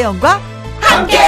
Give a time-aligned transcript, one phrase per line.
[0.00, 0.40] 김혜영과
[0.80, 1.18] 함께.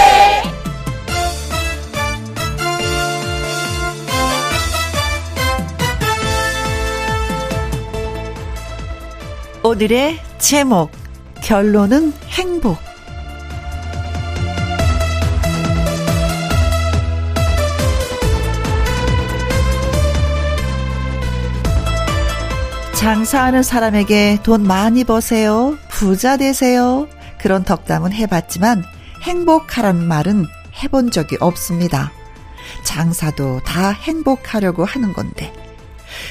[9.62, 10.91] 오늘의 제목
[11.43, 12.79] 결론은 행복
[22.95, 25.77] 장사하는 사람에게 돈 많이 버세요.
[25.88, 27.07] 부자 되세요.
[27.42, 28.84] 그런 덕담은 해봤지만
[29.23, 30.46] 행복하라는 말은
[30.82, 32.12] 해본 적이 없습니다.
[32.84, 35.52] 장사도 다 행복하려고 하는 건데.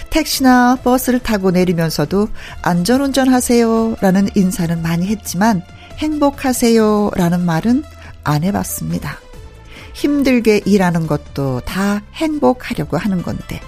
[0.09, 2.29] 택시나 버스를 타고 내리면서도
[2.61, 5.63] 안전운전 하세요 라는 인사는 많이 했지만
[5.97, 7.83] 행복하세요 라는 말은
[8.23, 9.17] 안 해봤습니다.
[9.93, 13.59] 힘들게 일하는 것도 다 행복하려고 하는 건데.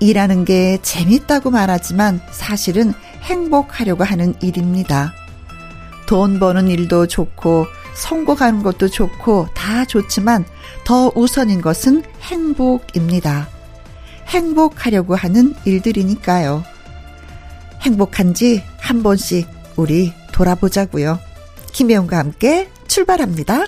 [0.00, 5.14] 일하는 게 재밌다고 말하지만 사실은 행복하려고 하는 일입니다.
[6.06, 10.44] 돈 버는 일도 좋고 성공하는 것도 좋고 다 좋지만
[10.84, 13.48] 더 우선인 것은 행복입니다.
[14.26, 16.64] 행복하려고 하는 일들이니까요.
[17.82, 21.18] 행복한지 한 번씩 우리 돌아보자고요.
[21.72, 23.66] 김혜영과 함께 출발합니다.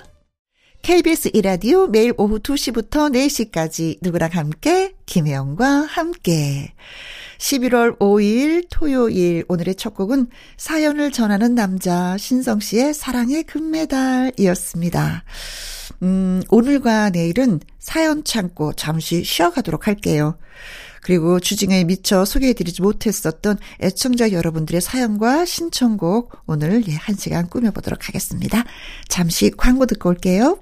[0.81, 6.73] KBS 이라디오 매일 오후 2시부터 4시까지 누구랑 함께 김혜영과 함께
[7.37, 15.23] 11월 5일 토요일 오늘의 첫 곡은 사연을 전하는 남자 신성 씨의 사랑의 금메달이었습니다.
[16.03, 20.37] 음, 오늘과 내일은 사연 창고 잠시 쉬어가도록 할게요.
[21.01, 28.65] 그리고 주중에 미처 소개해드리지 못했었던 애청자 여러분들의 사연과 신청곡 오늘 예, 한 시간 꾸며보도록 하겠습니다.
[29.07, 30.59] 잠시 광고 듣고 올게요.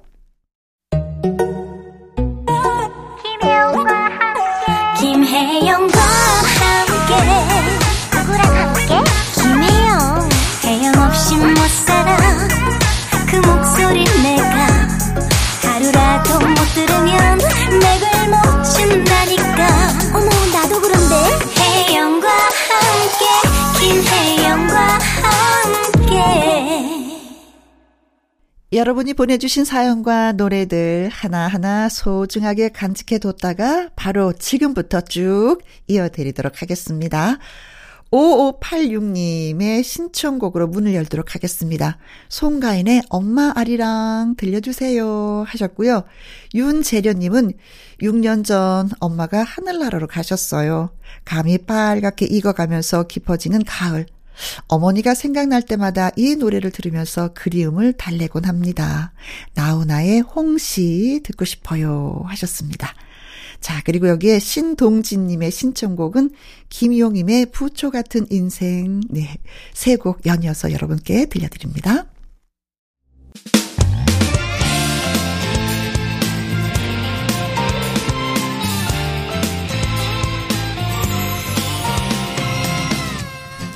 [28.76, 37.38] 여러분이 보내주신 사연과 노래들 하나하나 소중하게 간직해 뒀다가 바로 지금부터 쭉 이어드리도록 하겠습니다.
[38.10, 41.96] 5586님의 신청곡으로 문을 열도록 하겠습니다.
[42.28, 46.04] 송가인의 엄마 아리랑 들려주세요 하셨고요.
[46.54, 47.52] 윤재련님은
[48.02, 50.90] 6년 전 엄마가 하늘나라로 가셨어요.
[51.24, 54.04] 감이 빨갛게 익어가면서 깊어지는 가을.
[54.68, 59.12] 어머니가 생각날 때마다 이 노래를 들으면서 그리움을 달래곤 합니다.
[59.54, 62.94] 나훈아의 홍시 듣고 싶어요 하셨습니다.
[63.60, 66.30] 자, 그리고 여기에 신동진님의 신청곡은
[66.68, 69.38] 김용임의 부초 같은 인생, 네,
[69.72, 72.06] 세 곡 연이어서 여러분께 들려드립니다.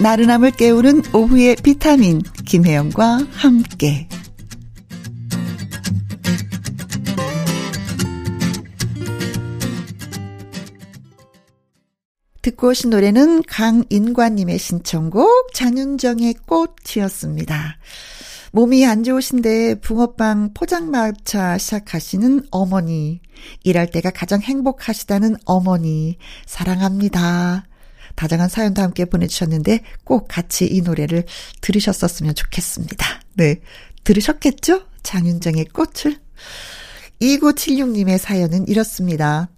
[0.00, 4.08] 나른함을 깨우는 오후의 비타민, 김혜영과 함께.
[12.40, 17.76] 듣고 오신 노래는 강인관님의 신청곡 장윤정의 꽃이었습니다.
[18.52, 23.20] 몸이 안 좋으신데 붕어빵 포장마차 시작하시는 어머니,
[23.64, 27.66] 일할 때가 가장 행복하시다는 어머니, 사랑합니다.
[28.14, 31.24] 다정한 사연도 함께 보내주셨는데 꼭 같이 이 노래를
[31.60, 33.06] 들으셨었으면 좋겠습니다.
[33.34, 33.60] 네.
[34.04, 34.82] 들으셨겠죠?
[35.02, 36.16] 장윤정의 꽃을.
[37.20, 39.48] 2976님의 사연은 이렇습니다.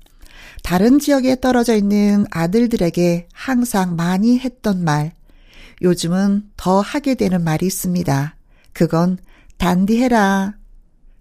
[0.62, 5.12] 다른 지역에 떨어져 있는 아들들에게 항상 많이 했던 말,
[5.82, 8.36] 요즘은 더 하게 되는 말이 있습니다.
[8.72, 9.18] 그건
[9.58, 10.54] 단디해라.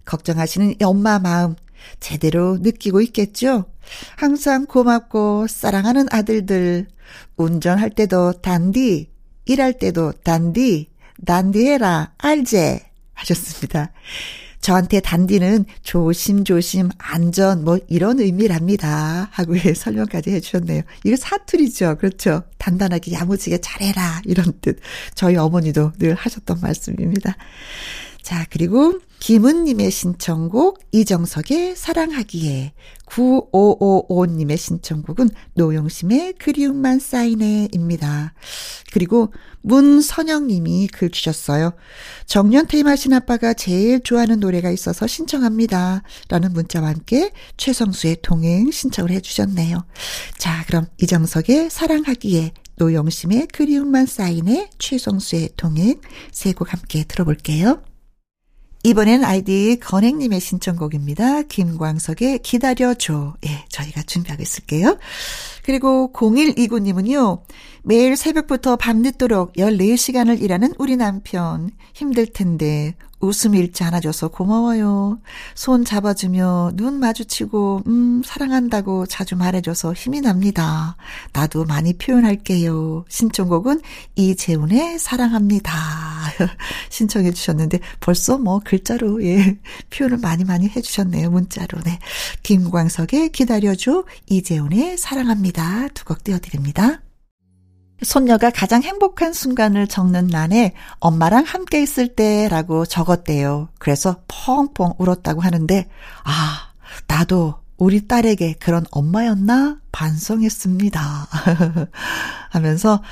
[0.04, 1.54] 걱정하시는 엄마 마음
[2.00, 3.66] 제대로 느끼고 있겠죠?
[4.16, 6.86] 항상 고맙고 사랑하는 아들들,
[7.36, 9.10] 운전할 때도 단디,
[9.44, 10.90] 일할 때도 단디,
[11.24, 12.80] 단디해라, 알제?
[13.14, 13.92] 하셨습니다.
[14.62, 19.28] 저한테 단디는 조심조심 안전 뭐 이런 의미랍니다.
[19.32, 20.82] 하고 설명까지 해주셨네요.
[21.04, 21.98] 이거 사투리죠.
[21.98, 22.44] 그렇죠.
[22.58, 24.78] 단단하게 야무지게 잘해라 이런 뜻.
[25.14, 27.36] 저희 어머니도 늘 하셨던 말씀입니다.
[28.22, 32.72] 자, 그리고 김은님의 신청곡 이정석의 사랑하기에
[33.06, 38.34] 9555님의 신청곡은 노용심의 그리움만 쌓이네입니다.
[38.92, 41.74] 그리고 문선영님이 글 주셨어요.
[42.26, 46.02] 정년 퇴임하신 아빠가 제일 좋아하는 노래가 있어서 신청합니다.
[46.28, 49.84] 라는 문자와 함께 최성수의 동행 신청을 해주셨네요.
[50.36, 56.00] 자, 그럼 이정석의 사랑하기에 노영심의 그리움만 쌓이네 최성수의 동행
[56.32, 57.84] 세 곡 함께 들어볼게요.
[58.84, 61.42] 이번엔 아이디 건행님의 신청곡입니다.
[61.42, 63.34] 김광석의 기다려줘.
[63.46, 64.98] 예, 저희가 준비하고 있을게요.
[65.62, 67.42] 그리고 0129님은요,
[67.84, 71.70] 매일 새벽부터 밤늦도록 14시간을 일하는 우리 남편.
[71.94, 75.18] 힘들 텐데, 웃음 잃지 않아줘서 고마워요.
[75.54, 80.96] 손 잡아주며 눈 마주치고, 음, 사랑한다고 자주 말해줘서 힘이 납니다.
[81.32, 83.04] 나도 많이 표현할게요.
[83.08, 83.80] 신청곡은
[84.16, 85.72] 이재훈의 사랑합니다.
[86.90, 89.58] 신청해 주셨는데 벌써 뭐 글자로, 예,
[89.90, 91.30] 표현을 많이 많이 해주셨네요.
[91.30, 91.80] 문자로.
[91.84, 91.98] 네.
[92.42, 95.88] 김광석의 기다려줘, 이재훈의 사랑합니다.
[95.94, 97.00] 두 곡 띄워드립니다.
[98.02, 103.68] 손녀가 가장 행복한 순간을 적는 난에 엄마랑 함께 있을 때라고 적었대요.
[103.78, 105.88] 그래서 펑펑 울었다고 하는데,
[106.24, 106.72] 아,
[107.06, 109.78] 나도 우리 딸에게 그런 엄마였나?
[109.92, 111.00] 반성했습니다.
[112.50, 113.02] 하면서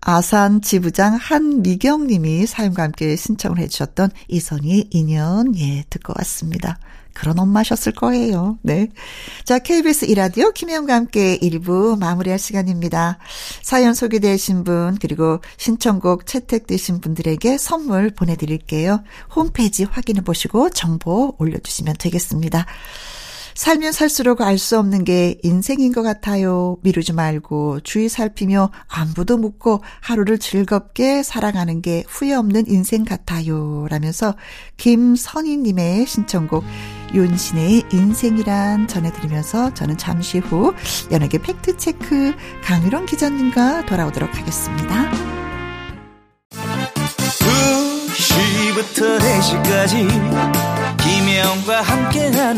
[0.00, 6.78] 아산 지부장 한미경 님이 사연과 함께 신청을 해주셨던 이선희의 인연, 예, 듣고 왔습니다.
[7.12, 8.58] 그런 엄마셨을 거예요.
[8.62, 8.88] 네.
[9.44, 13.18] 자, KBS 이라디오 김혜영과 함께 1부 마무리할 시간입니다.
[13.62, 19.02] 사연 소개되신 분, 그리고 신청곡 채택되신 분들에게 선물 보내드릴게요.
[19.34, 22.66] 홈페이지 확인해 보시고 정보 올려주시면 되겠습니다.
[23.60, 26.78] 살면 살수록 알 수 없는 게 인생인 것 같아요.
[26.82, 33.86] 미루지 말고 주의 살피며 안부도 묻고 하루를 즐겁게 살아가는 게 후회 없는 인생 같아요.
[33.90, 34.34] 라면서
[34.78, 36.64] 김선희님의 신청곡
[37.12, 40.72] 윤신의 인생이란 전해드리면서 저는 잠시 후
[41.10, 42.32] 연예계 팩트체크
[42.64, 45.10] 강유론 기자님과 돌아오도록 하겠습니다.
[48.14, 50.79] 2시부터 4시까지 김혜영과 함께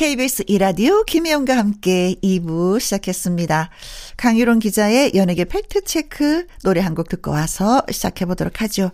[0.00, 3.68] KBS 이라디오 김혜영과 함께 2부 시작했습니다.
[4.16, 8.92] 강유론 기자의 연예계 팩트체크 노래 한 곡 듣고 와서 시작해보도록 하죠.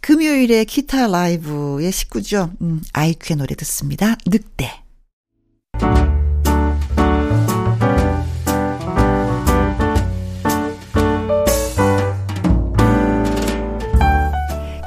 [0.00, 2.50] 금요일에 기타 라이브의 식구죠.
[2.60, 4.16] 음, 아이큐의 노래 듣습니다.
[4.26, 4.68] 늑대.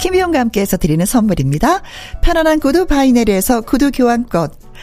[0.01, 1.81] 김희용과 함께해서 드리는 선물입니다.
[2.21, 4.49] 편안한 구두 바이네리에서 구두 교환권,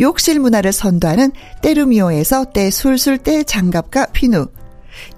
[0.00, 1.32] 욕실 문화를 선도하는
[1.62, 4.46] 때르미오에서 때술술 때 장갑과 피누,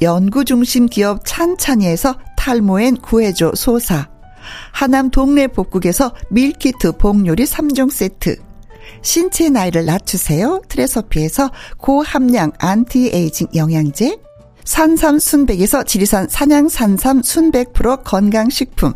[0.03, 4.09] 연구중심 기업 찬찬이에서 탈모엔 구해줘 소사,
[4.73, 8.37] 하남 동네 복국에서 밀키트 복요리 3종 세트,
[9.03, 10.63] 신체 나이를 낮추세요.
[10.69, 14.19] 트레서피에서 고함량 안티에이징 영양제,
[14.65, 18.93] 산삼 순백에서 지리산 산양 산삼 순백 프로 건강식품,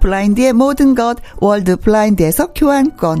[0.00, 3.20] 블라인드의 모든 것 월드 블라인드에서 교환권,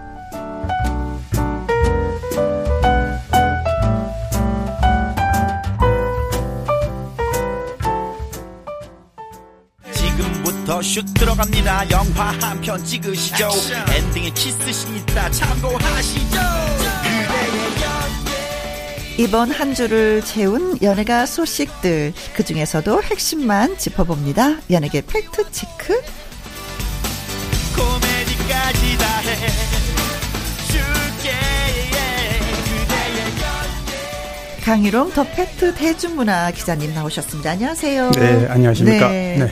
[10.81, 13.49] 슛 들어갑니다 영화 한 편 찍으시죠
[13.95, 16.39] 엔딩에 키스신 있다 참고하시죠
[19.17, 25.93] 이번 한 주를 채운 연예가 소식들 그 중에서도 핵심만 짚어봅니다 연예계 팩트 체크
[27.75, 29.35] 코미디까지 다해
[34.63, 37.49] 강일홍 더 팩트 대중문화 기자님 나오셨습니다.
[37.49, 38.11] 안녕하세요.
[38.11, 39.07] 네, 안녕하십니까.
[39.09, 39.35] 네.
[39.39, 39.51] 네.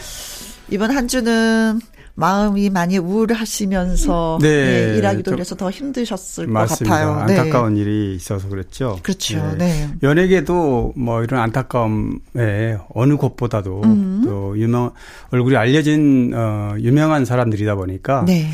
[0.71, 1.79] 이번 한 주는
[2.15, 4.47] 마음이 많이 우울하시면서 네.
[4.91, 7.05] 네, 일하기도 그래서 더 힘드셨을 맞습니다.
[7.05, 7.39] 것 같아요.
[7.41, 7.81] 안타까운 네.
[7.81, 8.99] 일이 있어서 그랬죠.
[9.03, 9.55] 그렇죠.
[9.57, 9.87] 네.
[10.03, 14.21] 연예계도 뭐 이런 안타까움에 어느 곳보다도 음.
[14.25, 14.91] 또 유명
[15.31, 18.49] 얼굴이 알려진 어 유명한 사람들이다 보니까 네.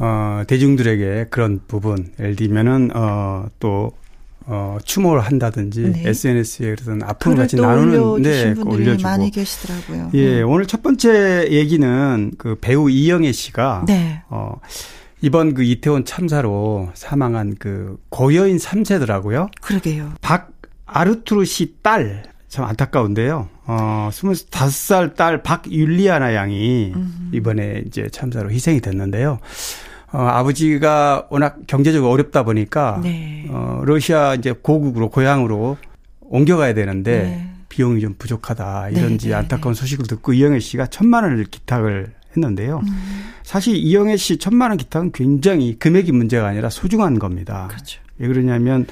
[0.00, 3.92] 어 대중들에게 그런 부분 예를 들면은 어 또
[4.46, 6.02] 어, 추모를 한다든지 네.
[6.08, 10.10] SNS에 그런 아픔을 같이 나누는 네, 올려주고 많이 계시더라고요.
[10.14, 10.50] 예, 음.
[10.50, 14.22] 오늘 첫 번째 얘기는 그 배우 이영애 씨가 네.
[14.28, 14.60] 어
[15.22, 19.48] 이번 그 이태원 참사로 사망한 그 고여인 3세더라고요.
[19.62, 20.12] 그러게요.
[20.20, 20.52] 박
[20.84, 23.48] 아르투르 씨 딸, 참 안타까운데요.
[23.66, 27.30] 어, 25살 딸 박율리아나 양이 음.
[27.32, 29.38] 이번에 이제 참사로 희생이 됐는데요.
[30.14, 33.46] 어, 아버지가 워낙 경제적으로 어렵다 보니까 네.
[33.48, 35.76] 어, 러시아 이제 고국으로 고향으로
[36.20, 37.50] 옮겨가야 되는데 네.
[37.68, 39.80] 비용이 좀 부족하다 이런지 네, 네 안타까운 네.
[39.80, 42.82] 소식을 듣고 이영애 씨가 천만 원을 기탁을 했는데요.
[42.86, 43.24] 음.
[43.42, 47.66] 사실 이영애 씨 천만 원 기탁은 굉장히 금액이 문제가 아니라 소중한 겁니다.
[47.68, 48.00] 그렇죠.
[48.18, 48.86] 왜 그러냐면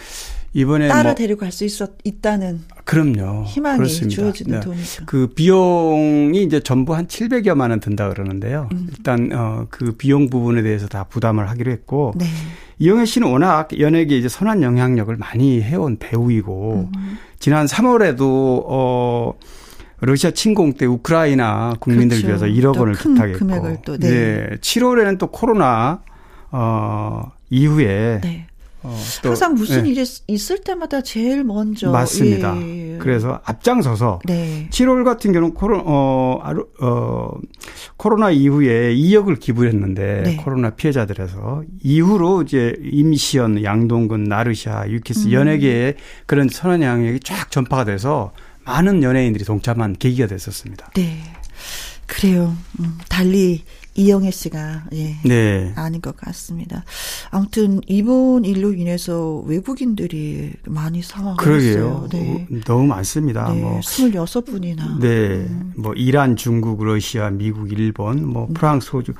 [0.54, 3.44] 이번에 딸을 뭐 데리고 갈 수 있었 있다는 그럼요.
[3.44, 4.14] 희망이 그렇습니다.
[4.14, 4.64] 주어지는 네.
[4.64, 5.04] 돈이죠.
[5.06, 8.68] 그 비용이 이제 전부 한 700여만 원 든다 그러는데요.
[8.72, 8.88] 음.
[8.90, 12.26] 일단 어그 비용 부분에 대해서 다 부담을 하기로 했고 네.
[12.78, 17.18] 이영애 씨는 워낙 연예계 이제 선한 영향력을 많이 해온 배우이고 음.
[17.38, 18.20] 지난 3월에도
[18.66, 19.32] 어
[20.00, 22.44] 러시아 침공 때 우크라이나 국민들 그렇죠.
[22.44, 24.08] 위해서 1억 원을 기탁했고 또, 네.
[24.08, 24.56] 네.
[24.60, 26.02] 7월에는 또 코로나
[26.50, 28.46] 어 이후에 네.
[28.82, 29.90] 어, 항상 무슨 네.
[29.90, 32.56] 일이 있을 때마다 제일 먼저 맞습니다.
[32.60, 32.96] 예.
[32.98, 34.68] 그래서 앞장서서 네.
[34.70, 36.40] 7월 같은 경우는 코로 어,
[36.80, 37.30] 어
[37.96, 40.36] 코로나 이후에 2억을 기부했는데 네.
[40.36, 45.32] 코로나 피해자들에서 이후로 이제 임시연, 양동근, 나르샤, 유키스 음.
[45.32, 45.94] 연예계에
[46.26, 48.32] 그런 선언 양력이 쫙 전파가 돼서
[48.64, 50.90] 많은 연예인들이 동참한 계기가 됐었습니다.
[50.94, 51.18] 네.
[52.12, 52.54] 그래요.
[52.78, 53.64] 음, 달리
[53.94, 55.72] 이영애 씨가 예 네.
[55.76, 56.84] 아닌 것 같습니다.
[57.30, 62.08] 아무튼 이번 일로 인해서 외국인들이 많이 사망했어요.
[62.10, 62.46] 네.
[62.64, 63.52] 너무 많습니다.
[63.52, 63.60] 네.
[63.60, 64.98] 뭐 26분이나.
[64.98, 65.08] 네.
[65.08, 65.72] 음.
[65.76, 68.54] 뭐 이란, 중국, 러시아, 미국, 일본, 뭐 음.
[68.54, 69.12] 프랑스, 호주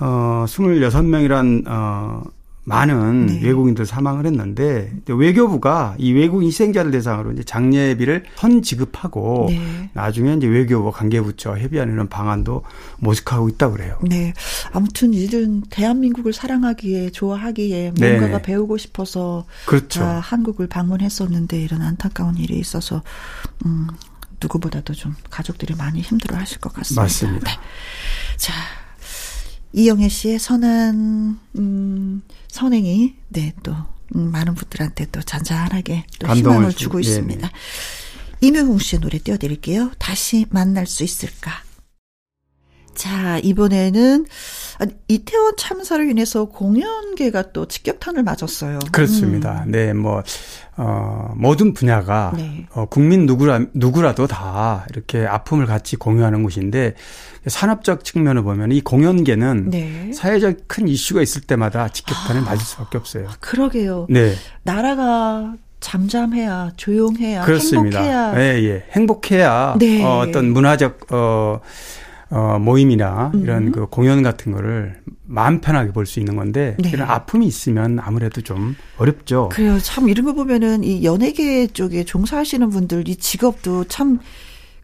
[0.00, 2.22] 어 26명이란 어
[2.68, 3.40] 많은 네.
[3.42, 9.90] 외국인들 사망을 했는데 외교부가 이 외국인 희생자를 대상으로 이제 장례비를 선 지급하고 네.
[9.94, 12.62] 나중에 이제 외교부 관계부처 협의하는 방안도
[12.98, 13.98] 모색하고 있다고 그래요.
[14.02, 14.34] 네.
[14.72, 18.42] 아무튼 이들은 대한민국을 사랑하기에 좋아하기에 뭔가가 네.
[18.42, 20.04] 배우고 싶어서 그렇죠.
[20.04, 23.02] 아, 한국을 방문했었는데 이런 안타까운 일이 있어서
[23.64, 23.88] 음
[24.42, 27.02] 누구보다도 좀 가족들이 많이 힘들어 하실 것 같습니다.
[27.02, 27.50] 맞습니다.
[27.50, 27.58] 네.
[28.36, 28.52] 자.
[29.72, 33.74] 이영애 씨의 선한 음 선행이 네또
[34.16, 37.50] 음, 많은 분들한테 또 잔잔하게 또 희망을 주고 주, 있습니다.
[38.40, 39.92] 이명웅 씨의 노래 띄워드릴게요.
[39.98, 41.62] 다시 만날 수 있을까?
[42.94, 44.26] 자, 이번에는
[45.08, 48.78] 이태원 참사로 인해서 공연계가 또 직격탄을 맞았어요.
[48.92, 49.64] 그렇습니다.
[49.66, 49.72] 음.
[49.72, 50.22] 네, 뭐,
[50.76, 52.66] 어, 모든 분야가 네.
[52.72, 56.94] 어, 국민 누구라, 누구라도 다 이렇게 아픔을 같이 공유하는 곳인데
[57.46, 60.12] 산업적 측면을 보면 이 공연계는 네.
[60.12, 63.28] 사회적 큰 이슈가 있을 때마다 직격탄을 아, 맞을 수밖에 없어요.
[63.40, 64.06] 그러게요.
[64.08, 64.34] 네.
[64.62, 68.00] 나라가 잠잠해야 조용해야 그렇습니다.
[68.00, 68.84] 행복해야 예, 예.
[68.92, 70.04] 행복해야 네.
[70.04, 71.60] 어, 어떤 문화적 어
[72.30, 73.72] 어, 모임이나 이런 음.
[73.72, 76.90] 그 공연 같은 거를 마음 편하게 볼 수 있는 건데 네.
[76.90, 79.48] 이런 아픔이 있으면 아무래도 좀 어렵죠.
[79.52, 79.78] 그래요.
[79.78, 84.18] 참 이런 거 보면은 이 연예계 쪽에 종사하시는 분들 이 직업도 참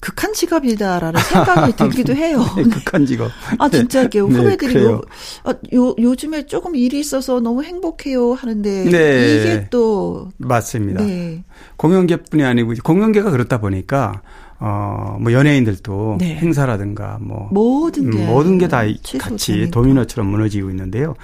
[0.00, 2.44] 극한 직업이다라는 생각이 들기도 해요.
[2.56, 3.30] 네, 극한 직업.
[3.58, 5.00] 아 진짜 이렇게 네, 후배들이 네, 요,
[5.44, 9.36] 아, 요 요즘에 조금 일이 있어서 너무 행복해요 하는데 네.
[9.36, 11.02] 이게 또 맞습니다.
[11.02, 11.42] 네.
[11.78, 14.20] 공연계뿐이 아니고 공연계가 그렇다 보니까
[14.66, 16.36] 어, 뭐 연예인들도 네.
[16.36, 18.80] 행사라든가 뭐 모든 게 모든 게 다
[19.18, 21.14] 같이 도미노처럼 무너지고 있는데요.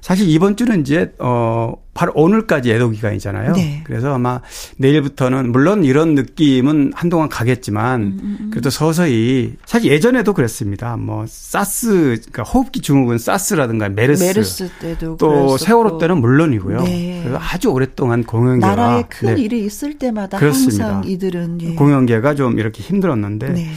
[0.00, 3.52] 사실 이번 주는 이제 어 바로 오늘까지 애도 기간이잖아요.
[3.54, 3.82] 네.
[3.84, 4.40] 그래서 아마
[4.76, 8.50] 내일부터는 물론 이런 느낌은 한동안 가겠지만 음, 음, 음.
[8.50, 10.96] 그래도 서서히 사실 예전에도 그랬습니다.
[10.96, 15.58] 뭐 사스 그러니까 호흡기 증후군 사스라든가 메르스, 메르스 때도 또 그랬었고.
[15.58, 16.82] 세월호 때는 물론이고요.
[16.82, 17.20] 네.
[17.24, 19.42] 그래서 아주 오랫동안 공연계가 나라에 큰 네.
[19.42, 20.84] 일이 있을 때마다 그렇습니다.
[20.84, 21.74] 항상 이들은 예.
[21.74, 23.70] 공연계가 좀 이렇게 힘들었는데 네.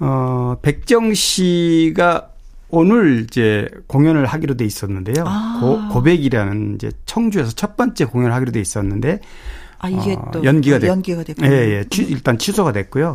[0.00, 2.30] 어 백정 씨가
[2.70, 5.24] 오늘 이제 공연을 하기로 돼 있었는데요.
[5.26, 5.58] 아.
[5.60, 9.20] 고, 고백이라는 이제 청주에서 첫 번째 공연을 하기로 돼 있었는데
[9.78, 11.84] 아 이게 어, 또 연기가 됐 연기가 됐고 예, 예.
[11.88, 13.14] 취, 일단 취소가 됐고요.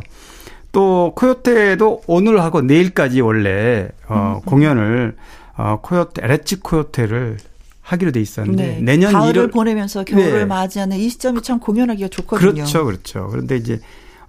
[0.72, 4.46] 또 코요테도 오늘 하고 내일까지 원래 어 음.
[4.46, 5.16] 공연을
[5.56, 7.38] 어 코요테 레치 코요테를
[7.82, 8.80] 하기로 돼 있었는데 네.
[8.82, 10.46] 내년 가을을 1월 보내면서 겨울을 네.
[10.46, 12.54] 맞이하는 이 시점이 참 공연하기가 좋거든요.
[12.54, 13.28] 그렇죠, 그렇죠.
[13.30, 13.80] 그런데 이제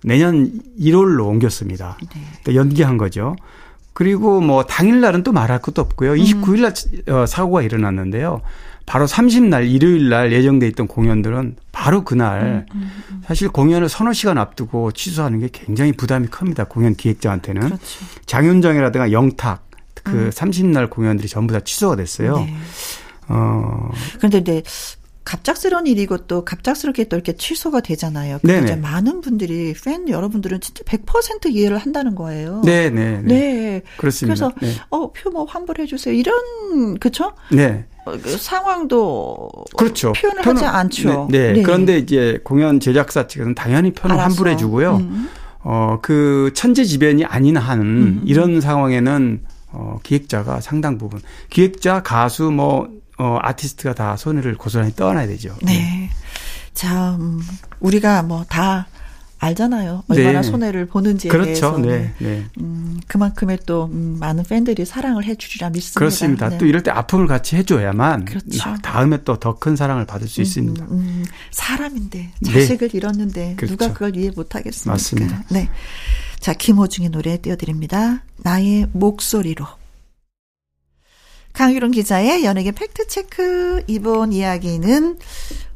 [0.02, 1.96] 내년 1월로 옮겼습니다.
[2.44, 2.54] 네.
[2.54, 3.36] 연기한 거죠.
[3.94, 6.14] 그리고 뭐 당일날은 또 말할 것도 없고요.
[6.14, 8.42] 29일날 어, 사고가 일어났는데요.
[8.86, 13.22] 바로 30날 일요일 날 예정돼 있던 공연들은 바로 그날 음, 음, 음.
[13.24, 16.64] 사실 공연을 서너 시간 앞두고 취소하는 게 굉장히 부담이 큽니다.
[16.64, 18.04] 공연 기획자한테는 그렇죠.
[18.26, 19.64] 장윤정이라든가 영탁
[20.02, 20.30] 그 음.
[20.30, 22.36] 30날 공연들이 전부 다 취소가 됐어요.
[22.36, 22.54] 네.
[23.28, 23.90] 어.
[24.18, 24.62] 그런데 이제
[25.24, 28.38] 갑작스러운 일이고 또 갑작스럽게 또 이렇게 취소가 되잖아요.
[28.42, 32.60] 근데 이제 많은 분들이 팬 여러분들은 진짜 100% 이해를 한다는 거예요.
[32.64, 33.22] 네, 네, 네.
[33.22, 33.82] 네.
[33.96, 34.50] 그렇습니다.
[34.50, 34.80] 그래서 네.
[34.90, 36.14] 어, 표 뭐 환불해 주세요.
[36.14, 37.32] 이런 그렇죠?
[37.50, 37.86] 네.
[38.04, 40.12] 어, 그 상황도 그렇죠.
[40.12, 41.28] 표현을 표는, 하지 않죠.
[41.30, 41.52] 네, 네.
[41.54, 44.96] 네, 그런데 이제 공연 제작사 측에서는 당연히 표는 환불해 주고요.
[44.96, 45.28] 음.
[45.60, 48.22] 어, 그 천재지변이 아닌 한 음.
[48.26, 49.40] 이런 상황에는
[49.72, 55.56] 어, 기획자가 상당 부분 기획자, 가수 뭐 어, 아티스트가 다 손해를 고스란히 떠안아야 되죠.
[55.62, 55.72] 네.
[55.72, 56.10] 네.
[56.74, 57.40] 자, 음,
[57.80, 58.88] 우리가 뭐 다
[59.38, 60.04] 알잖아요.
[60.08, 60.50] 얼마나 네.
[60.50, 61.50] 손해를 보는지에 그렇죠.
[61.50, 61.78] 대해서.
[61.78, 62.14] 네.
[62.18, 62.44] 네.
[62.60, 65.98] 음, 그만큼의 또 음, 많은 팬들이 사랑을 해주리라 믿습니다.
[65.98, 66.48] 그렇습니다.
[66.48, 66.56] 네.
[66.58, 68.74] 또 이럴 때 아픔을 같이 해줘야만 그렇죠.
[68.82, 70.84] 다음에 또 더 큰 사랑을 받을 수 음, 있습니다.
[70.86, 72.52] 음, 사람인데 네.
[72.52, 73.76] 자식을 잃었는데 그렇죠.
[73.76, 74.92] 누가 그걸 이해 못하겠습니까?
[74.92, 75.42] 맞습니다.
[75.50, 75.68] 네.
[76.40, 78.22] 자 김호중의 노래 띄워드립니다.
[78.38, 79.66] 나의 목소리로.
[81.54, 85.18] 강유론 기자의 연예계 팩트체크 이번 이야기는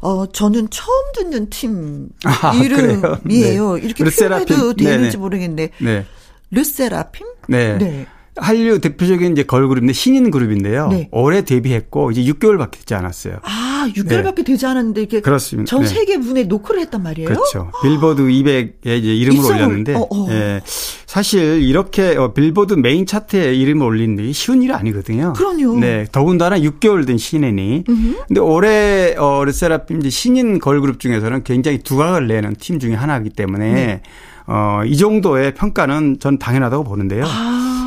[0.01, 3.77] 어 저는 처음 듣는 팀 아, 이름이에요.
[3.77, 3.81] 네.
[3.83, 6.05] 이렇게 표현해도 되는지 모르겠는데 네.
[6.51, 7.27] 르세라핌?
[7.49, 7.79] 네.
[7.79, 8.07] 네.
[8.37, 10.89] 한류 대표적인 이제 걸그룹인데 신인 그룹인데요.
[10.89, 11.09] 네.
[11.13, 13.39] 올해 데뷔했고 이제 6개월밖에 되지 않았어요.
[13.43, 14.45] 아, 6개월밖에 네.
[14.45, 15.69] 되지 않았는데 이렇게 그렇습니다.
[15.69, 15.87] 전 네.
[15.87, 17.29] 세계 문에 노크를 했단 말이에요.
[17.29, 17.71] 그렇죠.
[17.83, 20.27] 빌보드 200에 이제 이름을 올렸는데 어, 어.
[20.31, 20.61] 예.
[21.07, 25.33] 사실 이렇게 어, 빌보드 메인 차트에 이름을 올리는 게 쉬운 일이 아니거든요.
[25.35, 25.79] 그럼요.
[25.81, 26.07] 네.
[26.13, 27.85] 더군다나 6개월 된 신인이.
[27.89, 28.17] 음흠.
[28.29, 33.73] 근데 올해 어 르세라핌 이제 신인 걸그룹 중에서는 굉장히 두각을 내는 팀 중에 하나이기 때문에
[33.73, 34.03] 네.
[34.47, 37.25] 어, 이 정도의 평가는 전 당연하다고 보는데요.
[37.27, 37.78] 아.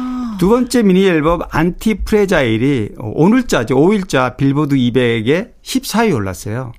[0.41, 3.75] 두 번째 미니 앨범 ANTIFRAGILE이 오늘자죠.
[3.75, 6.72] 5일자 빌보드 200에 14위 올랐어요.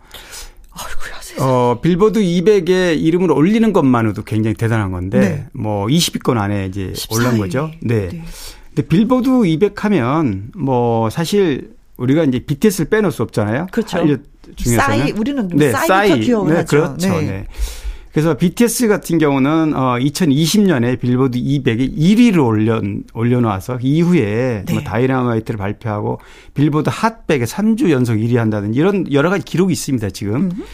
[0.73, 5.47] 아이고야, 어, 빌보드 200에 이름을 올리는 것만으로도 굉장히 대단한 건데, 네.
[5.53, 7.15] 뭐 20위권 안에 이제 14위.
[7.15, 7.71] 올란 거죠.
[7.81, 8.09] 네.
[8.09, 8.25] 네.
[8.75, 13.69] 근데 빌보드 200 하면 뭐 사실 우리가 이제 BTS를 빼놓을 수 없잖아요.
[13.71, 13.99] 그렇죠.
[14.57, 14.77] 중에서는.
[14.77, 16.69] 싸이, 우리는 네, 싸이부터 기억을 네, 하죠.
[16.69, 17.09] 그렇죠.
[17.09, 17.21] 네.
[17.21, 17.47] 네.
[18.13, 22.81] 그래서 BTS 같은 경우는 어 2020년에 빌보드 200에 1위를 올려
[23.15, 24.73] 올려놔서 이후에 네.
[24.73, 26.21] 뭐 다이너마이트를 발표하고
[26.53, 30.51] 빌보드 핫백에 3주 연속 1위 한다든 이런 여러 가지 기록이 있습니다 지금.
[30.51, 30.65] 음.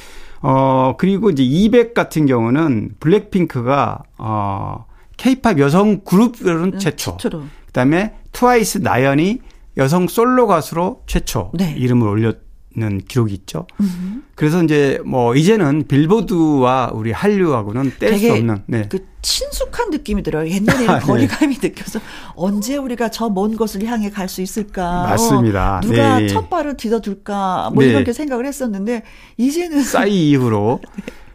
[0.40, 7.16] 어 그리고 이제 200 같은 경우는 블랙핑크가 어 K-팝 여성 그룹으로는 음, 최초.
[7.18, 7.44] 최초로.
[7.66, 9.40] 그다음에 트와이스 나연이
[9.76, 11.74] 여성 솔로 가수로 최초 네.
[11.76, 12.47] 이름을 올렸.
[12.78, 13.66] 는 기록이 있죠.
[13.80, 14.22] 음흠.
[14.34, 18.86] 그래서 이제 뭐 이제는 빌보드와 우리 한류하고는 뗄 수 없는 네.
[18.88, 20.48] 그 친숙한 느낌이 들어요.
[20.48, 21.68] 옛날에는 아, 거리감이 네.
[21.68, 22.00] 느껴서
[22.34, 25.02] 언제 우리가 저 먼 곳을 향해 갈 수 있을까?
[25.08, 25.78] 맞습니다.
[25.78, 26.28] 어, 누가 네.
[26.28, 27.70] 첫 발을 디뎌둘까?
[27.74, 27.90] 뭐 네.
[27.90, 29.02] 이렇게 생각을 했었는데
[29.36, 30.80] 이제는 싸이 이후로.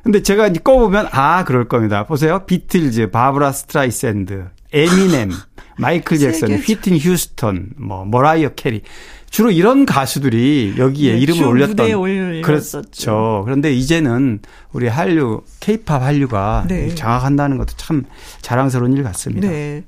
[0.03, 2.05] 근데 제가 이제 꼽아보면 아 그럴 겁니다.
[2.05, 2.45] 보세요.
[2.45, 5.31] 비틀즈, 바브라 스트라이샌드, 에미넴,
[5.79, 8.81] 마이클 잭슨, 휘트니 휴스턴, 뭐 머라이어 캐리
[9.33, 13.41] 주로 이런 가수들이 여기에 네, 이름을 올렸던 그렇죠.
[13.43, 14.41] 그런데 이제는
[14.73, 16.93] 우리 한류 케이팝 한류가 네.
[16.93, 18.03] 장악한다는 것도 참
[18.41, 19.49] 자랑스러운 일 같습니다.
[19.49, 19.83] 네.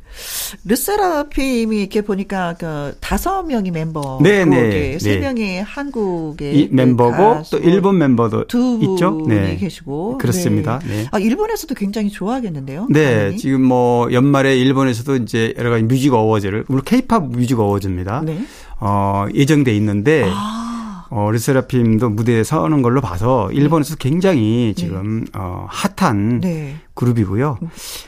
[0.63, 4.97] 르세라핌이 이렇게 보니까 그 다섯 명이 멤버 네, 네.
[4.97, 5.19] 세 네.
[5.19, 9.25] 명이 한국의 멤버고 또 일본 멤버도 두 있죠.
[9.27, 9.57] 네.
[9.57, 10.79] 계시고 그렇습니다.
[10.87, 11.03] 네.
[11.03, 11.05] 네.
[11.11, 12.87] 아 일본에서도 굉장히 좋아하겠는데요.
[12.89, 13.37] 네, 당연히.
[13.37, 18.23] 지금 뭐 연말에 일본에서도 이제 여러 가지 music awards를 물론 케이팝 music awards입니다.
[18.25, 18.39] 네.
[18.79, 21.05] 어, 예정돼 있는데 아.
[21.09, 24.81] 어, 르세라핌도 무대에 서는 걸로 봐서 일본에서 굉장히 네.
[24.81, 25.31] 지금 네.
[25.33, 26.75] 어, 핫한 네.
[26.93, 27.59] 그룹이고요.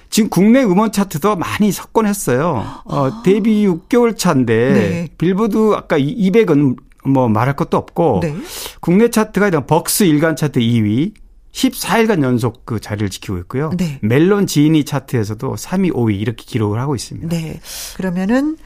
[0.10, 2.82] 지금 국내 음원 차트도 많이 석권했어요.
[2.86, 3.22] 어, 아.
[3.24, 5.08] 데뷔 6개월 차인데 네.
[5.18, 8.36] 빌보드 아까 200은 뭐 말할 것도 없고 네.
[8.82, 11.14] 국내 차트가 벅스 일간 차트 2위
[11.52, 13.72] 14일간 연속 그 자리를 지키고 있고요.
[13.78, 14.00] 네.
[14.02, 17.30] 멜론 지인이 차트에서도 3위, 5위 이렇게 기록을 하고 있습니다.
[17.30, 17.60] 네.
[17.96, 18.58] 그러면은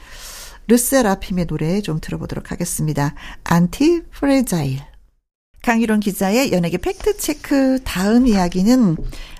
[0.72, 3.14] 르세라핌의 노래 좀 들어보도록 하겠습니다.
[3.44, 4.80] ANTIFRAGILE.
[5.60, 8.96] 강일홍 기자의 연예계 팩트체크 다음 이야기는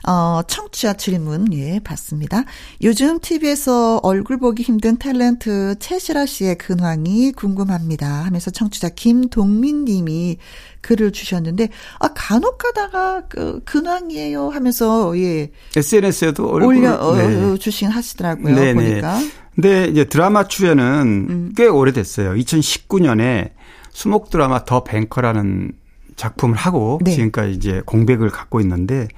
[0.06, 2.44] 어 청취자 질문 예 받습니다.
[2.82, 10.36] 요즘 TV에서 얼굴 보기 힘든 탤런트 채시라 씨의 근황이 궁금합니다 하면서 청취자 김동민 님이
[10.80, 17.58] 글을 주셨는데 아 간혹 가다가 그 근황이에요 하면서 예 SNS에도 얼굴 올려 어, 네.
[17.58, 18.74] 주신 하시더라고요 네네.
[18.74, 19.18] 보니까.
[19.54, 21.52] 근데 이제 드라마 출연은 음.
[21.56, 22.34] 꽤 오래됐어요.
[22.34, 23.50] 2019년에
[23.90, 25.72] 수목 드라마 더 뱅커라는
[26.16, 27.12] 작품을 하고 네.
[27.12, 29.08] 지금까지 이제 공백을 갖고 있는데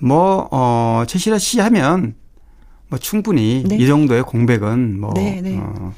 [0.00, 2.14] 뭐, 어, 최시라 씨 하면
[2.88, 3.76] 뭐 충분히 네.
[3.76, 5.56] 이 정도의 공백은 뭐 네, 네.
[5.58, 5.94] 어,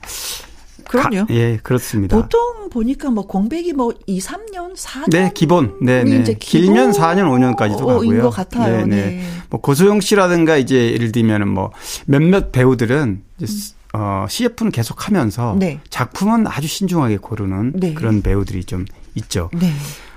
[0.86, 1.26] 그럼요.
[1.26, 2.16] 가, 예, 그렇습니다.
[2.16, 5.76] 보통 보니까 뭐 공백이 뭐 2, 3년, 4년 네, 기본.
[5.80, 6.24] 네, 네.
[6.34, 8.22] 길면 4년, 5년까지도 어, 가고요.
[8.22, 8.84] 것 같아요.
[8.84, 9.24] 네, 네.
[9.48, 11.70] 뭐 고소영 씨라든가 이제 예를 들면은 뭐
[12.06, 13.98] 몇몇 배우들은 이제 음.
[13.98, 15.78] 어, CF는 계속 하면서 네.
[15.88, 17.94] 작품은 아주 신중하게 고르는 네.
[17.94, 19.50] 그런 배우들이 좀 있죠.
[19.54, 19.72] 네.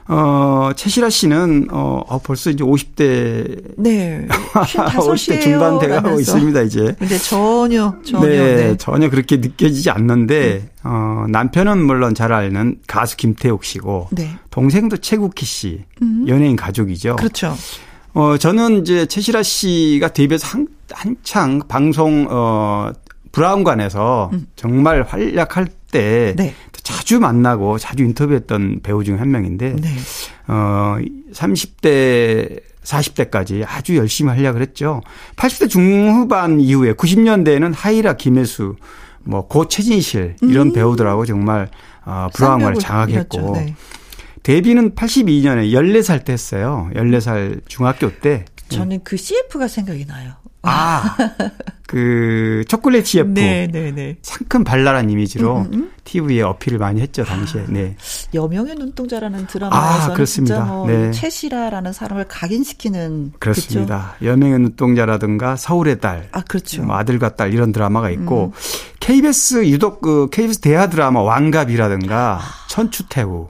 [0.09, 3.75] 어, 최시라 씨는, 어, 어 벌써 이제 50대.
[3.77, 4.25] 네.
[4.53, 6.95] 50대 중반 돼 가고 있습니다, 이제.
[6.97, 8.25] 근데 전혀, 전혀.
[8.25, 8.77] 네, 네.
[8.77, 10.69] 전혀 그렇게 느껴지지 않는데, 네.
[10.83, 14.37] 어, 남편은 물론 잘 알는 가수 김태욱 씨고, 네.
[14.49, 16.25] 동생도 최국희 씨, 음.
[16.27, 17.17] 연예인 가족이죠.
[17.17, 17.55] 그렇죠.
[18.13, 22.91] 어, 저는 이제 최시라 씨가 데뷔해서 한, 한창 방송, 어,
[23.33, 24.47] 브라운관에서 음.
[24.55, 26.55] 정말 활약할 때 네.
[26.87, 29.89] 자주 만나고 자주 인터뷰했던 배우 중 한 명인데 네.
[30.47, 30.95] 어
[31.33, 35.01] 30대 40대까지 아주 열심히 활약을 했죠.
[35.35, 38.77] 80대 중후반 이후에 90년대에는 하이라 김혜수
[39.23, 40.73] 뭐 고채진실 이런 음.
[40.73, 41.69] 배우들하고 정말
[42.05, 43.75] 어 브라운관을 장악했고 네.
[44.43, 46.89] 데뷔는 82년에 14살 때 했어요.
[46.93, 48.45] 14살 중학교 때.
[48.69, 50.31] 저는 그 CF가 생각이 나요.
[50.61, 51.17] 아,
[51.87, 53.29] 그 초콜릿 CF.
[53.33, 54.17] 네, 네, 네.
[54.21, 55.91] 상큼 발랄한 이미지로 음, 음, 음.
[56.03, 57.63] TV에 어필을 많이 했죠 당시에.
[57.69, 57.95] 네.
[58.33, 60.55] 여명의 눈동자라는 드라마에서는 아, 그렇습니다.
[60.55, 61.11] 진짜 뭐 네.
[61.11, 64.15] 최시라라는 사람을 각인시키는 그렇습니다.
[64.19, 64.33] 그렇죠?
[64.33, 66.83] 여명의 눈동자라든가 서울의 딸, 아 그렇죠.
[66.83, 68.59] 뭐 아들과 딸 이런 드라마가 있고 음.
[68.99, 72.67] KBS 유독 그 KBS 대하 드라마 왕갑이라든가 아.
[72.67, 73.49] 천추태후.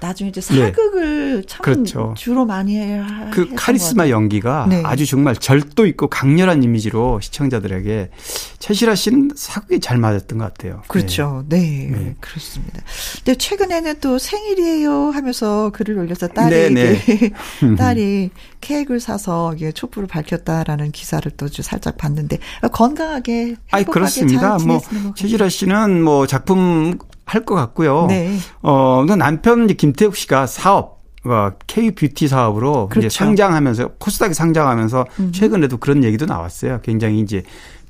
[0.00, 1.46] 나중에 이제 사극을 네.
[1.46, 2.14] 참 그렇죠.
[2.16, 3.00] 주로 많이 해.
[3.32, 4.82] 그 카리스마 연기가 네.
[4.84, 8.10] 아주 정말 절도 있고 강렬한 이미지로 시청자들에게
[8.58, 10.82] 최시라 씨는 사극이 잘 맞았던 것 같아요.
[10.88, 11.44] 그렇죠.
[11.48, 11.98] 네, 네.
[11.98, 12.16] 네.
[12.20, 12.82] 그렇습니다.
[13.24, 17.30] 근데 최근에는 또 생일이에요 하면서 글을 올려서 딸이 네, 네.
[17.78, 18.30] 딸이
[18.60, 22.38] 케이크를 사서 이게 촛불을 밝혔다라는 기사를 또 살짝 봤는데
[22.72, 24.58] 건강하게 행복하게 아 그렇습니다.
[24.58, 24.80] 뭐
[25.14, 28.06] 최시라 씨는 뭐 작품 할 것 같고요.
[28.08, 28.38] 네.
[28.62, 33.06] 어, 남편 이제 김태욱 씨가 사업 어, K 뷰티 사업으로 그렇죠.
[33.06, 35.32] 이제 상장하면서 코스닥에 상장하면서 음.
[35.32, 36.80] 최근에도 그런 얘기도 나왔어요.
[36.82, 37.42] 굉장히 이제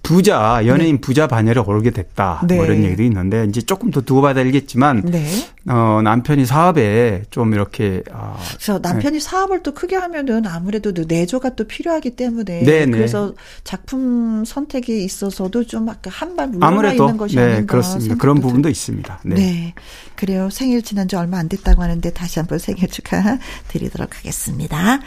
[0.06, 1.00] 부자 연예인 네.
[1.00, 2.54] 부자 반열에 오르게 됐다 네.
[2.54, 5.26] 뭐 이런 얘기도 있는데 이제 조금 더 두고 봐야 되겠지만 네.
[5.68, 9.20] 어 남편이 사업에 좀 이렇게 어 그래서 남편이 네.
[9.20, 12.90] 사업을 또 크게 하면은 아무래도 내조가 또 필요하기 때문에 네, 네.
[12.92, 18.14] 그래서 작품 선택이 있어서도 좀 한발 물러나 있는 것이 네, 아닌가 그렇습니다.
[18.14, 19.20] 그런 부분도 있습니다.
[19.24, 19.34] 네.
[19.34, 19.74] 네.
[20.14, 20.48] 그래요.
[20.50, 23.38] 생일 지난 지 얼마 안 됐다고 하는데 다시 한번 생일 축하
[23.68, 25.00] 드리도록 하겠습니다.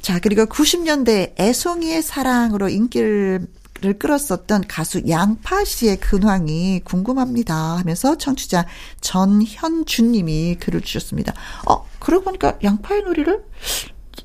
[0.00, 3.46] 자, 그리고 90년대 애송이의 사랑으로 인기를
[3.80, 8.66] 를 끌었었던 가수 양파 씨의 근황이 궁금합니다 하면서 청취자
[9.00, 11.32] 전현준 님이 글을 주셨습니다.
[11.66, 13.42] 어, 그러고 보니까 양파의 놀이를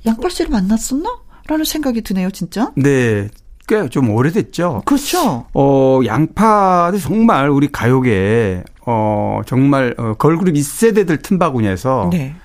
[0.06, 1.10] 양파 씨를 만났었나?
[1.48, 2.72] 라는 생각이 드네요, 진짜.
[2.76, 3.30] 네.
[3.68, 4.84] 꽤 좀 오래됐죠.
[4.86, 5.48] 그렇죠.
[5.54, 12.36] 어, 양파도 정말 우리 가요계에 어, 정말 어, 걸그룹 2세대들 틈바구니에서 네.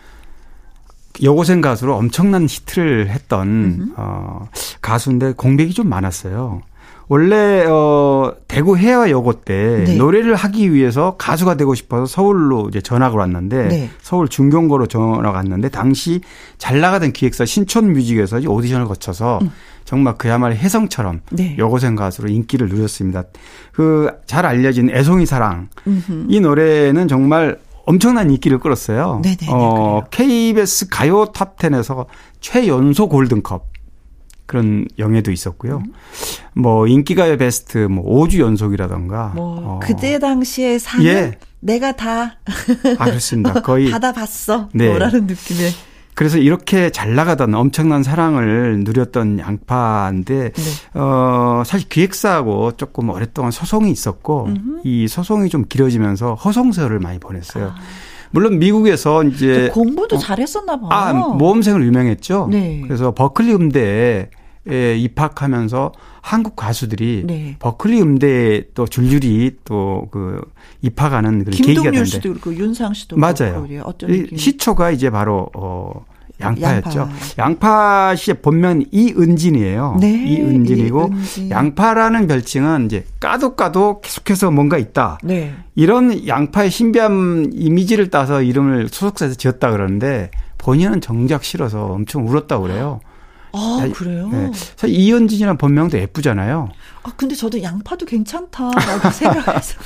[1.23, 3.94] 여고생 가수로 엄청난 히트를 했던 음흠.
[3.96, 4.49] 어,
[4.81, 6.62] 가수인데 공백이 좀 많았어요.
[7.11, 9.96] 원래 어 대구 해화여고 때 네.
[9.96, 13.90] 노래를 하기 위해서 가수가 되고 싶어서 서울로 이제 전학을 왔는데 네.
[14.01, 16.20] 서울 중경고로 전학 왔는데 당시
[16.57, 19.51] 잘 나가던 기획사 신촌뮤직에서 오디션을 거쳐서 음.
[19.85, 21.57] 정말 그야말로 혜성처럼 네.
[21.59, 23.25] 여고생 가수로 인기를 누렸습니다.
[23.73, 26.27] 그 잘 알려진 애송이 사랑 음흠.
[26.29, 29.20] 이 노래는 정말 엄청난 인기를 끌었어요.
[29.25, 32.07] 네네, 어, KBS 가요 탑10에서
[32.40, 33.69] 최연소 골든컵
[34.50, 35.76] 그런 영예도 있었고요.
[35.76, 35.92] 음.
[36.54, 39.34] 뭐 인기가요 베스트 뭐 5주 연속이라던가.
[39.36, 39.80] 뭐 어.
[39.80, 41.38] 그때 당시에 상은 예.
[41.60, 42.38] 내가 다
[42.98, 43.62] 아, 그렇습니다.
[43.62, 44.70] 거의 받아봤어.
[44.74, 44.88] 네.
[44.88, 45.70] 뭐라는 느낌의.
[46.14, 50.98] 그래서 이렇게 잘 나가던 엄청난 사랑을 누렸던 양파인데 네.
[50.98, 54.80] 어 사실 기획사하고 조금 오랫동안 소송이 있었고 음흠.
[54.82, 57.66] 이 소송이 좀 길어지면서 허송서를 많이 보냈어요.
[57.68, 57.74] 아.
[58.32, 60.88] 물론 미국에서 이제 공부도 어, 잘했었나 봐요.
[60.90, 62.48] 아, 모험생을 유명했죠.
[62.50, 62.80] 네.
[62.82, 64.30] 그래서 버클리 음대에
[64.70, 67.56] 에 입학하면서 한국 가수들이 네.
[67.59, 70.40] 버클리 음대에 또 줄줄이 또 그
[70.83, 71.74] 입학하는 그런 계기가 된대.
[71.83, 73.66] 김동률 씨도 그렇고 윤상 씨도 맞아요.
[73.85, 76.04] 어떤 시초가 이제 바로 어
[76.40, 77.09] 양파였죠.
[77.38, 78.14] 양파.
[78.16, 79.98] 씨의 본명 이은진이에요.
[80.00, 80.11] 네.
[80.26, 81.50] 이은진이고 이은진.
[81.50, 85.18] 양파라는 별칭은 이제 까도 까도 계속해서 뭔가 있다.
[85.22, 85.54] 네.
[85.74, 93.00] 이런 양파의 신비한 이미지를 따서 이름을 소속사에서 지었다 그러는데 본인은 정작 싫어서 엄청 울었다고 그래요.
[93.52, 94.28] 아, 그래요?
[94.28, 94.50] 네.
[94.76, 96.68] 사실 이현진이라는 본명도 예쁘잖아요.
[97.02, 99.78] 아, 근데 저도 양파도 괜찮다라고 생각해서.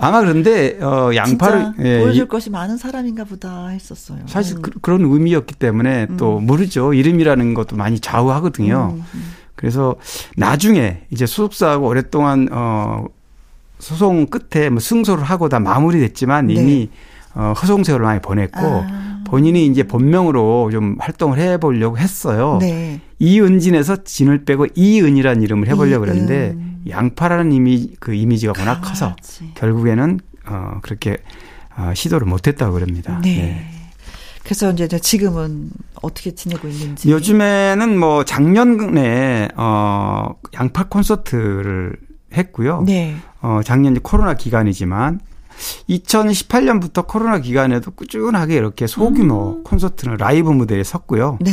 [0.00, 4.20] 아마 그런데 어 양파를 예, 보여줄 것이 많은 사람인가 보다 했었어요.
[4.26, 4.62] 사실 음.
[4.62, 6.46] 그, 런 의미였기 때문에 또 음.
[6.46, 6.94] 모르죠.
[6.94, 8.94] 이름이라는 것도 많이 좌우하거든요.
[8.94, 9.04] 음.
[9.12, 9.32] 음.
[9.56, 9.96] 그래서
[10.36, 13.06] 나중에 이제 소속사하고 오랫동안 어
[13.80, 16.90] 소송 끝에 뭐 승소를 하고 다 마무리됐지만 이미 네.
[17.34, 19.07] 어 허송 세월을 많이 보냈고 아.
[19.28, 22.58] 본인이 이제 본명으로 좀 활동을 해 보려고 했어요.
[22.60, 23.00] 네.
[23.18, 26.56] 이은진에서 진을 빼고 이은이라는 이름을 해 보려고 그랬는데
[26.88, 29.14] 양파라는 이미 그 이미지가 워낙 커서
[29.54, 31.18] 결국에는 어 그렇게
[31.76, 33.20] 어 시도를 못 했다고 그럽니다.
[33.22, 33.36] 네.
[33.36, 33.70] 네.
[34.42, 37.10] 그래서 이제 지금은 어떻게 지내고 있는지.
[37.10, 41.96] 요즘에는 뭐 작년에 어 양파 콘서트를
[42.32, 42.82] 했고요.
[42.86, 43.16] 네.
[43.42, 45.20] 어 작년 이제 코로나 기간이지만
[45.88, 49.64] 2018년부터 코로나 기간에도 꾸준하게 이렇게 소규모 음.
[49.64, 51.38] 콘서트는 라이브 무대에 섰고요.
[51.40, 51.52] 네.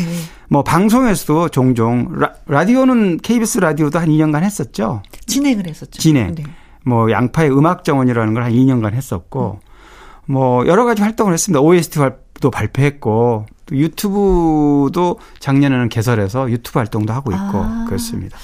[0.50, 2.10] 뭐 방송에서도 종종
[2.48, 5.02] 라, 디오는 KBS 라디오도 한 2년간 했었죠.
[5.26, 6.00] 진행을 했었죠.
[6.00, 6.36] 진행.
[6.36, 6.44] 네.
[6.86, 10.32] 뭐 양파의 음악 정원이라는 걸 한 2년간 했었고 음.
[10.32, 11.62] 뭐 여러 가지 활동을 했습니다.
[11.62, 12.00] OST
[12.42, 17.86] 도 발표했고 또 유튜브도 작년에는 개설해서 유튜브 활동도 하고 있고 아.
[17.88, 18.38] 그렇습니다.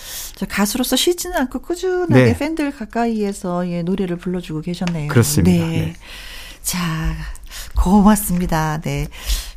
[0.45, 2.37] 가수로서 쉬지는 않고 꾸준하게 네.
[2.37, 5.07] 팬들 가까이에서 예, 노래를 불러주고 계셨네요.
[5.07, 5.65] 그렇습니다.
[5.65, 5.71] 네.
[5.71, 5.95] 네.
[6.61, 7.15] 자,
[7.75, 8.79] 고맙습니다.
[8.81, 9.07] 네.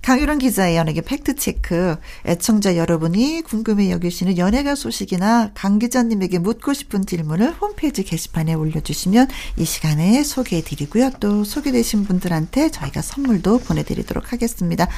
[0.05, 1.97] 강유란 기자의 연예계 팩트체크.
[2.27, 9.65] 애청자 여러분이 궁금해 여기시는 연예가 소식이나 강 기자님에게 묻고 싶은 질문을 홈페이지 게시판에 올려주시면 이
[9.65, 11.11] 시간에 소개해 드리고요.
[11.21, 14.89] 또 소개되신 분들한테 저희가 선물도 보내드리도록 하겠습니다.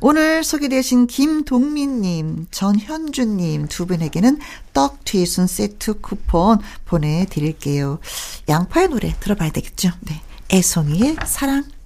[0.00, 4.40] 오늘 소개되신 김동민님, 전현주님 두 분에게는
[4.72, 8.00] 떡 튀순 세트 쿠폰 보내드릴게요.
[8.48, 9.92] 양파의 노래 들어봐야 되겠죠?
[10.00, 10.20] 네.
[10.50, 11.77] 애송이의 사랑.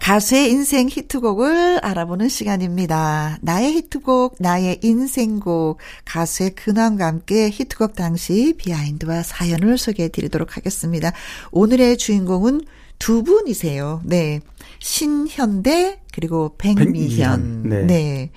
[0.00, 3.38] 가수의 인생 히트곡을 알아보는 시간입니다.
[3.42, 11.12] 나의 히트곡, 나의 인생곡, 가수의 근황과 함께 히트곡 당시 비하인드와 사연을 소개해 드리도록 하겠습니다.
[11.52, 12.62] 오늘의 주인공은
[12.98, 14.02] 두 분이세요.
[14.04, 14.40] 네.
[14.80, 16.92] 신현대, 그리고 백미현.
[16.92, 17.62] 백미현.
[17.68, 17.82] 네.
[17.84, 18.30] 네.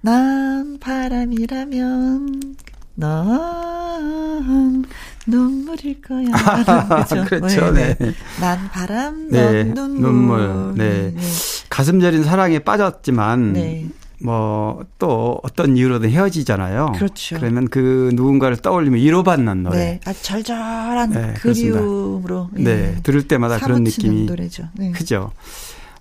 [0.00, 2.56] 난 바람이라면
[2.98, 4.84] 넌
[5.26, 6.26] 눈물일 거야.
[6.88, 7.24] 그렇죠.
[7.26, 7.70] 그렇죠.
[7.70, 7.94] 네.
[7.98, 8.12] 네.
[8.40, 9.64] 난 바람, 네.
[9.64, 10.40] 넌 눈물.
[10.40, 10.74] 눈물.
[10.76, 11.12] 네.
[11.14, 11.20] 네.
[11.70, 13.86] 가슴 저린 사랑에 빠졌지만 네.
[14.20, 16.94] 뭐또 어떤 이유로든 헤어지잖아요.
[16.96, 17.36] 그렇죠.
[17.38, 19.76] 그러면 그 누군가를 떠올리면 위로받는 노래.
[19.76, 20.00] 네.
[20.04, 22.48] 아주 절절한 네, 그리움으로.
[22.52, 22.64] 네.
[22.64, 22.96] 네.
[23.04, 24.64] 들을 때마다 그런 느낌이 노래죠.
[24.74, 24.90] 네.
[24.90, 25.30] 크죠.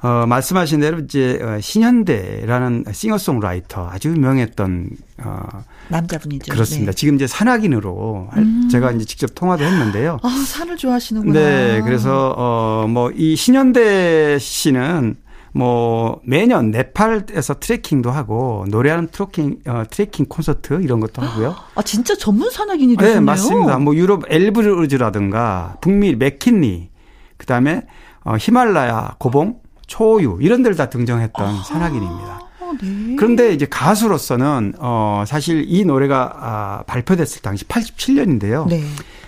[0.01, 4.89] 어, 말씀하신 대로 이제 어, 신현대라는 싱어송라이터 아주 유명했던
[5.23, 6.53] 어 남자분이죠.
[6.53, 6.91] 그렇습니다.
[6.91, 6.95] 네.
[6.95, 8.69] 지금 이제 산악인으로 음.
[8.71, 10.19] 제가 이제 직접 통화도 했는데요.
[10.21, 11.39] 아, 산을 좋아하시는구나.
[11.39, 11.81] 네.
[11.81, 15.15] 그래서 어뭐 이 신현대 씨는
[15.53, 21.55] 뭐 매년 네팔에서 트레킹도 하고 노래하는 트레킹 어, 트레킹 콘서트 이런 것도 하고요.
[21.73, 23.19] 아 진짜 전문 산악인이 되셨네요.
[23.19, 23.79] 네 맞습니다.
[23.79, 26.89] 뭐 유럽 엘브르즈라든가 북미 맥킨리
[27.37, 27.81] 그다음에
[28.23, 32.41] 어, 히말라야 고봉 초유 이런 데를 다 등장했던 아, 산악인입니다.
[32.81, 33.15] 네.
[33.17, 38.67] 그런데 이제 가수로서는 어 사실 이 노래가 아, 발표됐을 당시 87년인데요.
[38.67, 38.83] 네.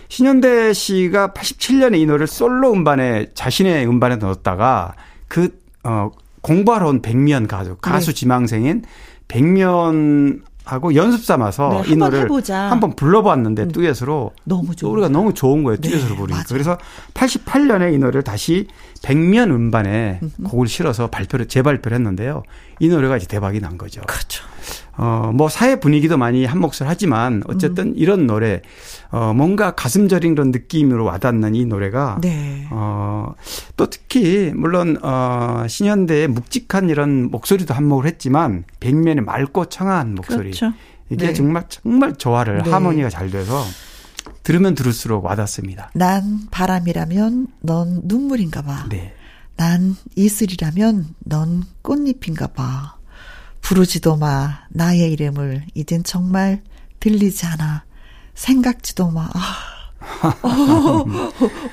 [0.10, 4.96] 신현대 씨가 87년에 이 노래를 솔로 음반에 자신의 음반에 넣었다가
[5.28, 8.14] 그 어 공부하러 온 백미연 가수 가수 네.
[8.14, 8.84] 지망생인
[9.28, 13.72] 백미연 하고 연습 삼아서 네, 이 노래를 한번 불러봤는데 음.
[13.72, 15.78] 듀엣으로 너무 좋 노래가 너무 좋은 거예요.
[15.82, 16.46] 네, 듀엣으로 부르니까.
[16.50, 16.78] 그래서
[17.14, 18.68] 88년에 이 노래를 다시
[19.02, 22.44] 백면 음반에 곡을 실어서 발표를 재발표를 했는데요.
[22.80, 24.02] 이 노래가 이제 대박이 난 거죠.
[24.02, 24.44] 그렇죠.
[24.98, 27.94] 어, 뭐 사회 분위기도 많이 한몫을 하지만 어쨌든 음.
[27.96, 28.62] 이런 노래
[29.12, 32.68] 어, 뭔가 가슴 저린 그런 느낌으로 와닿는 이 노래가 네.
[32.72, 33.34] 어,
[33.78, 40.74] 또 특히 물론 어, 신현대의 묵직한 이런 목소리도 한몫을 했지만 백면의 맑고 청아한 목소리 그렇죠.
[41.10, 41.34] 이게 네.
[41.34, 42.70] 정말 정말 조화를 네.
[42.72, 43.64] 하모니가 잘 돼서
[44.44, 45.92] 들으면 들을수록 와닿습니다.
[45.94, 48.86] 난 바람이라면 넌 눈물인가 봐.
[48.90, 49.14] 네.
[49.56, 52.99] 난 이슬이라면 넌 꽃잎인가 봐.
[53.62, 55.64] 부르지도 마, 나의 이름을.
[55.76, 56.62] 이젠 정말
[57.00, 57.84] 들리지 않아.
[58.34, 59.30] 생각지도 마.
[59.34, 59.80] 아.
[60.44, 61.06] 어,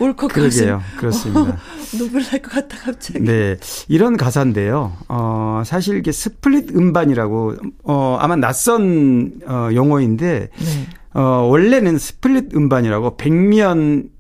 [0.01, 0.83] 울컥 그러게요.
[0.99, 1.41] 그렇습니다.
[1.41, 1.57] 어,
[1.97, 3.21] 눈물 날 것 같다, 갑자기.
[3.21, 3.57] 네.
[3.89, 4.97] 이런 가사인데요.
[5.09, 10.87] 어, 사실 이게 split 음반이라고, 어, 아마 낯선, 어, 용어인데, 네.
[11.15, 14.11] 어, 원래는 split 음반이라고 백미연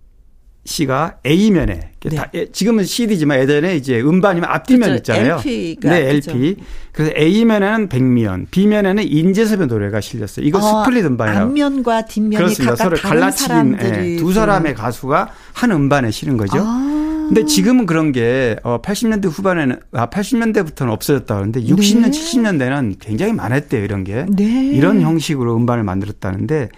[0.66, 2.16] 씨가 A면에 네.
[2.16, 5.12] 다, 지금은 CD지만 예전에 이제 음반이면 앞뒤면 그렇죠.
[5.12, 5.34] 있잖아요.
[5.36, 6.32] LP가 네, LP.
[6.32, 6.60] 그렇죠.
[6.92, 10.46] 그래서 A면에는 백미연, B면에는 인재섭의 노래가 실렸어요.
[10.46, 11.46] 이거 어, split 음반이라고.
[11.46, 12.74] 앞면과 뒷면이 그렇습니다.
[12.74, 16.58] 각각 서로 갈라친 예, 두 사람의 가수가 한 음반에 실은 거죠.
[16.60, 16.96] 아.
[17.28, 22.10] 근데 지금은 그런 게 어, 80년대 후반에는 아 80년대부터는 없어졌다 그러는데 60년, 네.
[22.10, 24.26] 70년대는 굉장히 많았대요 이런 게.
[24.28, 24.70] 네.
[24.72, 26.68] 이런 형식으로 음반을 만들었다는데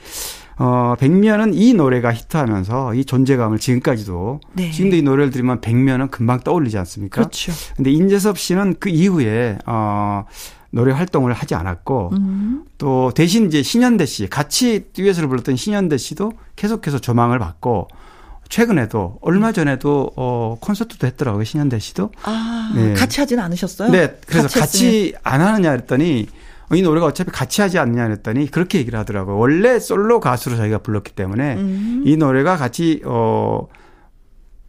[0.58, 4.70] 어, 백면은 이 노래가 히트하면서 이 존재감을 지금까지도 네.
[4.72, 7.20] 지금도 이 노래를 들으면 백면은 금방 떠올리지 않습니까?
[7.20, 7.52] 그렇죠.
[7.76, 10.24] 근데 인재섭 씨는 그 이후에 어
[10.70, 12.64] 노래 활동을 하지 않았고 음.
[12.76, 17.88] 또 대신 이제 신현대 씨 같이 듀엣을 불렀던 신현대 씨도 계속해서 조망을 받고
[18.48, 22.10] 최근에도 얼마 전에도 어 콘서트도 했더라고요 신현대 씨도.
[22.24, 22.94] 아 네.
[22.94, 23.90] 같이 하지는 않으셨어요?
[23.90, 26.26] 네, 그래서 같이, 같이 안 하느냐 그랬더니
[26.74, 29.38] 이 노래가 어차피 같이 하지 않느냐 그랬더니 그렇게 얘기를 하더라고요.
[29.38, 32.02] 원래 솔로 가수로 자기가 불렀기 때문에 음.
[32.04, 33.66] 이 노래가 같이 어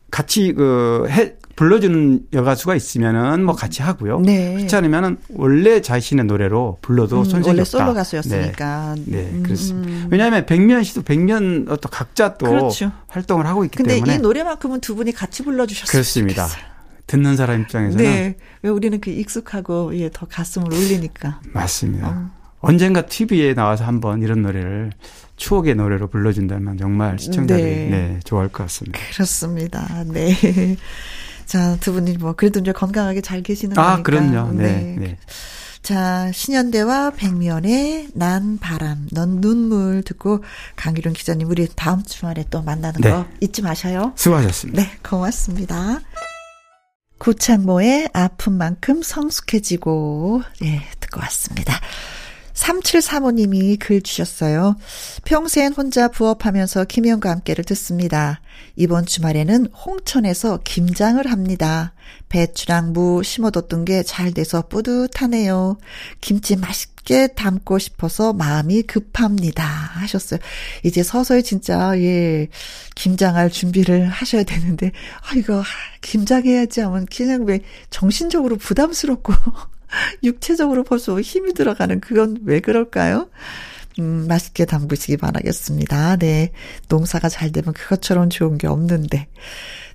[0.09, 4.21] 같이 그 해, 불러주는 여가수가 있으면은 뭐 같이 하고요.
[4.21, 4.55] 네.
[4.55, 7.77] 그렇지 않으면은 원래 자신의 노래로 불러도 음, 손색이 원래 없다.
[7.77, 8.95] 솔로 가수였으니까.
[8.97, 9.43] 네, 네 음.
[9.43, 10.07] 그렇습니다.
[10.09, 12.93] 왜냐하면 백면 씨도 백면 또 각자 또 그렇죠.
[13.09, 14.13] 활동을 하고 있기 근데 때문에.
[14.13, 15.91] 근데 이 노래만큼은 두 분이 같이 불러주셨어요.
[15.91, 16.47] 그렇습니다.
[17.09, 18.35] 듣는 사람 입장에서는 네.
[18.61, 21.41] 왜 우리는 그 익숙하고 예, 더 가슴을 울리니까.
[21.53, 22.07] 맞습니다.
[22.07, 22.29] 어.
[22.59, 24.91] 언젠가 TV에 나와서 한번 이런 노래를
[25.37, 27.89] 추억의 노래로 불러준다면 정말 시청자들이 네.
[27.89, 28.99] 네, 좋아할 것 같습니다.
[29.11, 30.03] 그렇습니다.
[30.05, 30.35] 네.
[31.45, 34.03] 자, 두 분이 뭐 그래도 이제 건강하게 잘 계시는 아, 거니까.
[34.03, 34.53] 그럼요.
[34.53, 34.63] 네.
[34.67, 34.95] 네.
[34.99, 35.17] 네.
[35.81, 40.43] 자, 신현대와 백면의 난 바람, 넌 눈물 듣고
[40.75, 43.09] 강기룡 기자님 우리 다음 주말에 또 만나는 네.
[43.09, 44.11] 거 잊지 마셔요.
[44.15, 44.79] 수고하셨습니다.
[44.79, 46.01] 네, 고맙습니다.
[47.19, 51.79] 구창모의 아픈 만큼 성숙해지고 예, 듣고 왔습니다.
[52.59, 54.75] 3735님이 글 주셨어요.
[55.23, 58.41] 평생 혼자 부업하면서 김영과 함께를 듣습니다.
[58.75, 61.93] 이번 주말에는 홍천에서 김장을 합니다.
[62.27, 65.77] 배추랑 무 심어뒀던 게 잘 돼서 뿌듯하네요.
[66.21, 69.63] 김치 맛있게 담고 싶어서 마음이 급합니다.
[69.63, 70.39] 하셨어요.
[70.83, 72.47] 이제 서서히 진짜, 예,
[72.95, 74.91] 김장할 준비를 하셔야 되는데,
[75.21, 75.63] 아, 이거,
[76.01, 79.33] 김장해야지 하면 그냥 왜 정신적으로 부담스럽고,
[80.23, 83.29] 육체적으로 벌써 힘이 들어가는 그건 왜 그럴까요?
[83.99, 86.17] 음, 맛있게 담그시기 바라겠습니다.
[86.17, 86.51] 네.
[86.87, 89.27] 농사가 잘 되면 그것처럼 좋은 게 없는데.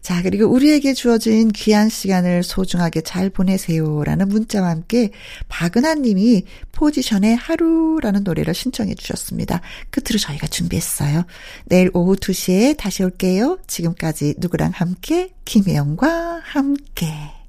[0.03, 5.11] 자, 그리고 우리에게 주어진 귀한 시간을 소중하게 잘 보내세요라는 문자와 함께
[5.49, 9.63] 박은하 님이 포지션의 하루라는 노래를 신청해 주셨습니다.
[9.89, 11.25] 끝으로 저희가 준비했어요.
[11.65, 13.59] 내일 오후 2시에 다시 올게요.
[13.67, 15.31] 지금까지 누구랑 함께?
[15.47, 17.44] 김혜영과 함께.